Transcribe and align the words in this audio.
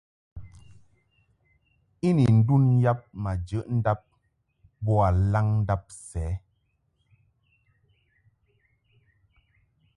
I 2.07 2.09
ni 2.17 2.25
ndun 2.37 2.65
yab 2.83 2.99
ma 3.23 3.31
jəʼ 3.47 3.67
ndab 3.77 3.99
boa 4.83 5.07
laŋndab 5.31 5.83
sɛ. 6.07 6.23